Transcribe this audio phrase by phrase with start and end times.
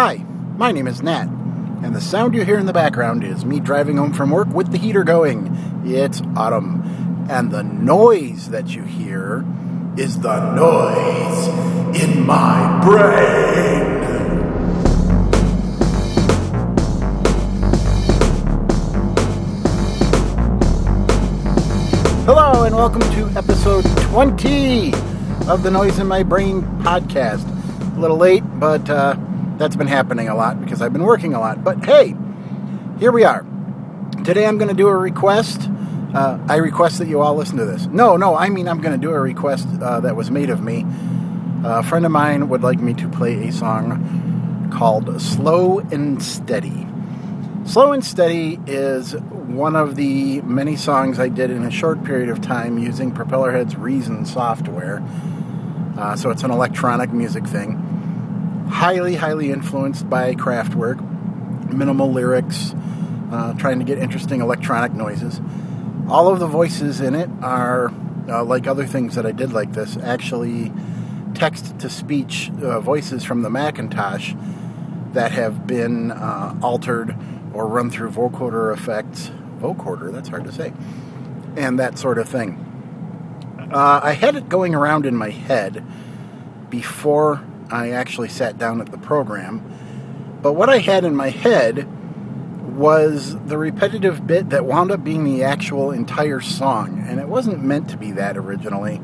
[0.00, 0.24] Hi,
[0.56, 1.24] my name is Nat,
[1.82, 4.70] and the sound you hear in the background is me driving home from work with
[4.70, 5.50] the heater going.
[5.84, 9.44] It's autumn, and the noise that you hear
[9.96, 11.48] is the noise
[12.00, 13.98] in my brain.
[22.24, 24.92] Hello, and welcome to episode 20
[25.48, 27.44] of the Noise in My Brain podcast.
[27.96, 29.16] A little late, but uh,
[29.58, 31.64] that's been happening a lot because I've been working a lot.
[31.64, 32.14] But hey,
[32.98, 33.44] here we are.
[34.24, 35.68] Today I'm going to do a request.
[36.14, 37.86] Uh, I request that you all listen to this.
[37.86, 40.62] No, no, I mean I'm going to do a request uh, that was made of
[40.62, 40.86] me.
[41.64, 46.86] a friend of mine would like me to play a song called Slow and Steady.
[47.64, 52.30] Slow and Steady is one of the many songs I did in a short period
[52.30, 55.02] of time using Propellerhead's Reason software.
[55.98, 57.87] Uh, so it's an electronic music thing.
[58.70, 61.04] Highly, highly influenced by Kraftwerk.
[61.72, 62.74] Minimal lyrics,
[63.32, 65.40] uh, trying to get interesting electronic noises.
[66.08, 67.92] All of the voices in it are,
[68.28, 70.72] uh, like other things that I did like this, actually
[71.34, 74.34] text to speech uh, voices from the Macintosh
[75.12, 77.16] that have been uh, altered
[77.52, 79.30] or run through vocoder effects.
[79.60, 80.72] Vocoder, that's hard to say.
[81.56, 82.64] And that sort of thing.
[83.72, 85.84] Uh, I had it going around in my head
[86.70, 89.62] before I actually sat down at the program.
[90.42, 91.86] But what I had in my head
[92.76, 97.04] was the repetitive bit that wound up being the actual entire song.
[97.08, 99.00] And it wasn't meant to be that originally.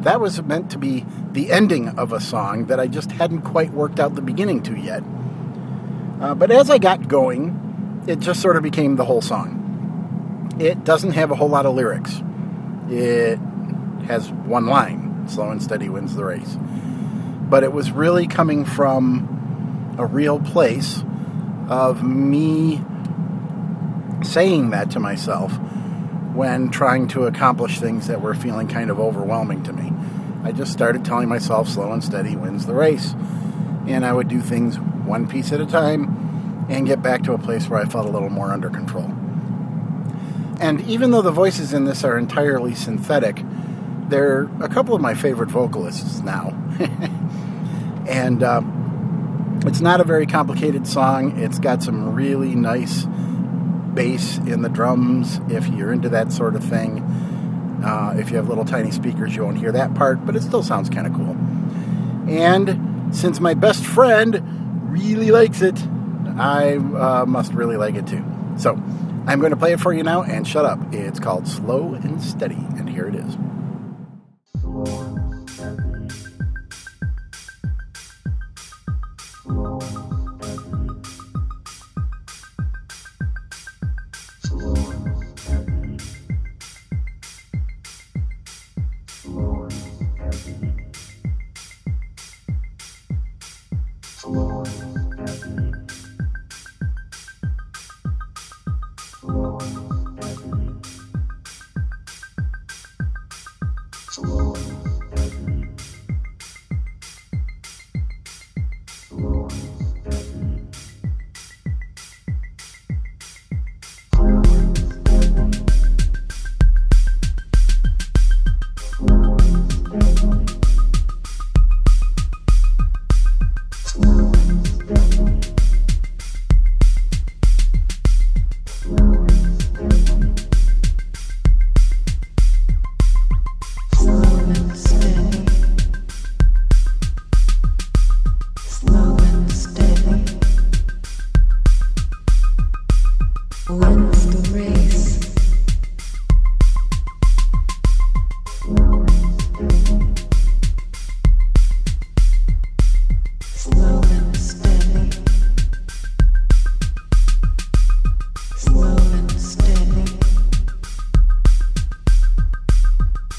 [0.00, 3.72] That was meant to be the ending of a song that I just hadn't quite
[3.72, 5.02] worked out the beginning to yet.
[6.20, 10.56] Uh, but as I got going, it just sort of became the whole song.
[10.58, 12.22] It doesn't have a whole lot of lyrics.
[12.88, 13.38] It
[14.06, 16.56] has one line slow and steady wins the race.
[17.50, 21.02] But it was really coming from a real place
[21.68, 22.80] of me
[24.22, 25.52] saying that to myself
[26.34, 29.92] when trying to accomplish things that were feeling kind of overwhelming to me.
[30.44, 33.14] I just started telling myself slow and steady wins the race.
[33.86, 37.38] And I would do things one piece at a time and get back to a
[37.38, 39.12] place where I felt a little more under control.
[40.60, 43.42] And even though the voices in this are entirely synthetic,
[44.08, 46.56] they're a couple of my favorite vocalists now.
[48.10, 48.60] and uh,
[49.66, 51.38] it's not a very complicated song.
[51.38, 53.06] It's got some really nice
[53.94, 57.00] bass in the drums if you're into that sort of thing.
[57.84, 60.62] Uh, if you have little tiny speakers, you won't hear that part, but it still
[60.62, 61.36] sounds kind of cool.
[62.28, 65.80] And since my best friend really likes it,
[66.36, 68.24] I uh, must really like it too.
[68.58, 68.72] So
[69.26, 70.78] I'm going to play it for you now and shut up.
[70.92, 73.36] It's called Slow and Steady, and here it is.
[99.32, 99.99] próximo.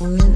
[0.00, 0.27] Mm.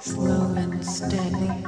[0.00, 1.64] slow and steady.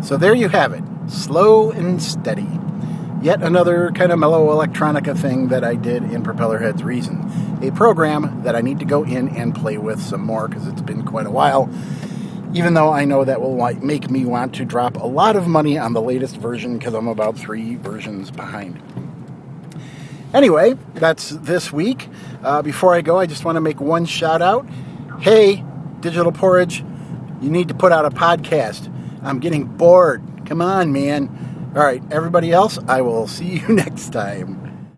[0.00, 2.48] So there you have it, slow and steady.
[3.20, 7.58] Yet another kind of mellow electronica thing that I did in Propellerhead's Reason.
[7.62, 10.82] A program that I need to go in and play with some more because it's
[10.82, 11.68] been quite a while.
[12.54, 15.76] Even though I know that will make me want to drop a lot of money
[15.76, 18.80] on the latest version because I'm about three versions behind.
[20.32, 22.08] Anyway, that's this week.
[22.44, 24.64] Uh, before I go, I just want to make one shout out.
[25.20, 25.64] Hey,
[26.00, 26.84] Digital Porridge,
[27.40, 28.92] you need to put out a podcast.
[29.22, 30.22] I'm getting bored.
[30.46, 31.47] Come on, man.
[31.76, 34.88] All right, everybody else, I will see you next time.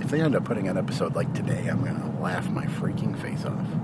[0.00, 3.16] If they end up putting an episode like today, I'm going to laugh my freaking
[3.20, 3.80] face off.